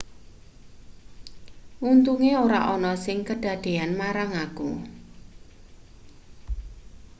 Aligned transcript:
untunge 1.91 2.31
ora 2.45 2.59
ana 2.75 2.93
sing 3.05 3.17
kedadean 3.27 3.91
marang 3.99 4.31
aku 4.45 4.69